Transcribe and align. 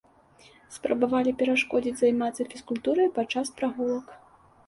Спрабавалі 0.75 1.33
перашкодзіць 1.41 1.93
займацца 2.01 2.47
фізкультурай 2.53 3.07
падчас 3.21 3.47
прагулак. 3.59 4.07